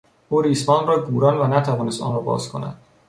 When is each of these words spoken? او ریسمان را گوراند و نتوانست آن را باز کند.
او 0.29 0.41
ریسمان 0.41 0.87
را 0.87 1.05
گوراند 1.05 1.39
و 1.41 1.47
نتوانست 1.57 2.01
آن 2.01 2.13
را 2.15 2.19
باز 2.19 2.49
کند. 2.49 2.77